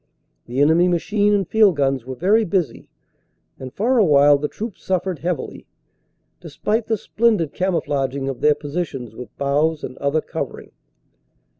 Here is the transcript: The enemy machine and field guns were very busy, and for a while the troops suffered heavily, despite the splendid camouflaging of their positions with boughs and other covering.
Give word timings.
The 0.47 0.61
enemy 0.61 0.87
machine 0.87 1.31
and 1.31 1.47
field 1.47 1.75
guns 1.75 2.07
were 2.07 2.15
very 2.15 2.43
busy, 2.43 2.89
and 3.59 3.71
for 3.71 3.99
a 3.99 4.03
while 4.03 4.39
the 4.39 4.47
troops 4.47 4.83
suffered 4.83 5.19
heavily, 5.19 5.67
despite 6.39 6.87
the 6.87 6.97
splendid 6.97 7.53
camouflaging 7.53 8.27
of 8.27 8.41
their 8.41 8.55
positions 8.55 9.15
with 9.15 9.37
boughs 9.37 9.83
and 9.83 9.95
other 9.99 10.21
covering. 10.21 10.71